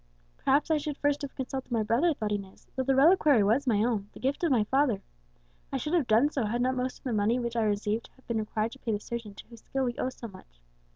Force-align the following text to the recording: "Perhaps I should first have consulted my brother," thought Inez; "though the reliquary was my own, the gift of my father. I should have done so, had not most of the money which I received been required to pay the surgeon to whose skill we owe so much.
"Perhaps 0.35 0.71
I 0.71 0.77
should 0.79 0.97
first 0.97 1.21
have 1.21 1.35
consulted 1.35 1.71
my 1.71 1.83
brother," 1.83 2.11
thought 2.15 2.31
Inez; 2.31 2.65
"though 2.75 2.81
the 2.81 2.95
reliquary 2.95 3.43
was 3.43 3.67
my 3.67 3.83
own, 3.83 4.09
the 4.13 4.19
gift 4.19 4.43
of 4.43 4.49
my 4.49 4.63
father. 4.63 5.03
I 5.71 5.77
should 5.77 5.93
have 5.93 6.07
done 6.07 6.31
so, 6.31 6.45
had 6.45 6.59
not 6.63 6.73
most 6.75 6.97
of 6.97 7.03
the 7.03 7.13
money 7.13 7.37
which 7.37 7.55
I 7.55 7.61
received 7.65 8.09
been 8.27 8.39
required 8.39 8.71
to 8.71 8.79
pay 8.79 8.93
the 8.93 8.99
surgeon 8.99 9.35
to 9.35 9.47
whose 9.49 9.61
skill 9.61 9.85
we 9.85 9.95
owe 9.99 10.09
so 10.09 10.27
much. 10.27 10.59